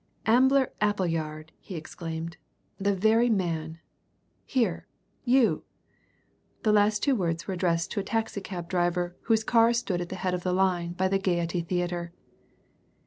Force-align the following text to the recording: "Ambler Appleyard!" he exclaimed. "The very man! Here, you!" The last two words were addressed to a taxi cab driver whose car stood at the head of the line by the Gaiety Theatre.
"Ambler 0.25 0.73
Appleyard!" 0.81 1.51
he 1.59 1.75
exclaimed. 1.75 2.37
"The 2.79 2.95
very 2.95 3.29
man! 3.29 3.77
Here, 4.47 4.87
you!" 5.25 5.63
The 6.63 6.71
last 6.71 7.03
two 7.03 7.15
words 7.15 7.45
were 7.47 7.53
addressed 7.53 7.91
to 7.91 7.99
a 7.99 8.03
taxi 8.03 8.41
cab 8.41 8.67
driver 8.67 9.15
whose 9.25 9.43
car 9.43 9.73
stood 9.73 10.01
at 10.01 10.09
the 10.09 10.15
head 10.25 10.33
of 10.33 10.41
the 10.41 10.53
line 10.53 10.93
by 10.93 11.07
the 11.07 11.19
Gaiety 11.19 11.61
Theatre. 11.61 12.11